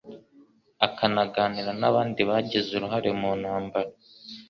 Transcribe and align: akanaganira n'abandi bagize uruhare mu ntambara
akanaganira 0.87 1.71
n'abandi 1.79 2.21
bagize 2.29 2.69
uruhare 2.73 3.09
mu 3.19 3.31
ntambara 3.41 3.91